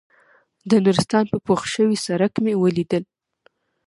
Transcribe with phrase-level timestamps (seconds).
[0.69, 3.03] د نورستان په پوخ شوي سړک مې ولیدل.